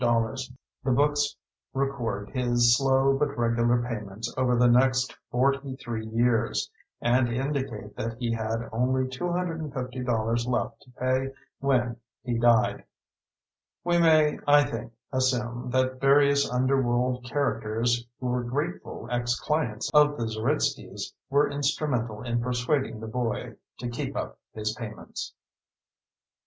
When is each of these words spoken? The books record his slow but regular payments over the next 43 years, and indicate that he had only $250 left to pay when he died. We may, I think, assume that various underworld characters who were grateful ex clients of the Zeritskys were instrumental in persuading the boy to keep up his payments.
The 0.01 0.49
books 0.89 1.35
record 1.75 2.31
his 2.31 2.75
slow 2.75 3.15
but 3.15 3.37
regular 3.37 3.83
payments 3.87 4.33
over 4.35 4.55
the 4.57 4.67
next 4.67 5.15
43 5.29 6.07
years, 6.07 6.71
and 7.01 7.29
indicate 7.29 7.95
that 7.97 8.17
he 8.17 8.33
had 8.33 8.67
only 8.71 9.03
$250 9.03 10.47
left 10.47 10.81
to 10.81 10.89
pay 10.99 11.31
when 11.59 11.97
he 12.23 12.39
died. 12.39 12.83
We 13.83 13.99
may, 13.99 14.39
I 14.47 14.63
think, 14.63 14.91
assume 15.11 15.69
that 15.69 16.01
various 16.01 16.49
underworld 16.49 17.23
characters 17.25 18.03
who 18.19 18.25
were 18.25 18.43
grateful 18.43 19.07
ex 19.11 19.39
clients 19.39 19.91
of 19.93 20.17
the 20.17 20.25
Zeritskys 20.27 21.13
were 21.29 21.47
instrumental 21.51 22.23
in 22.23 22.41
persuading 22.41 23.01
the 23.01 23.07
boy 23.07 23.55
to 23.77 23.87
keep 23.89 24.15
up 24.17 24.39
his 24.51 24.73
payments. 24.73 25.35